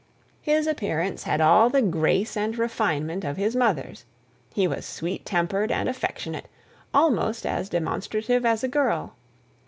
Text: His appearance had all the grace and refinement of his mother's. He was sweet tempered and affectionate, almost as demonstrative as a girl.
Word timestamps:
His 0.41 0.65
appearance 0.65 1.25
had 1.25 1.41
all 1.41 1.69
the 1.69 1.83
grace 1.83 2.35
and 2.35 2.57
refinement 2.57 3.23
of 3.23 3.37
his 3.37 3.55
mother's. 3.55 4.03
He 4.51 4.67
was 4.67 4.83
sweet 4.83 5.27
tempered 5.27 5.71
and 5.71 5.87
affectionate, 5.87 6.47
almost 6.91 7.45
as 7.45 7.69
demonstrative 7.69 8.43
as 8.43 8.63
a 8.63 8.67
girl. 8.67 9.13